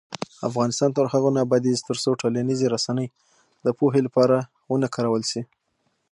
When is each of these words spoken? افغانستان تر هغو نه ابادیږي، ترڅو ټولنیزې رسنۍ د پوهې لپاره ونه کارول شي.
افغانستان 0.49 0.89
تر 0.97 1.05
هغو 1.13 1.29
نه 1.35 1.39
ابادیږي، 1.45 1.85
ترڅو 1.89 2.09
ټولنیزې 2.21 2.67
رسنۍ 2.75 3.07
د 3.65 3.67
پوهې 3.79 4.01
لپاره 4.07 4.35
ونه 4.71 4.87
کارول 4.95 5.23
شي. 5.31 5.41